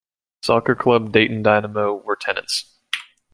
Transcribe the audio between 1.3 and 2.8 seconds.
Dynamo were tenants.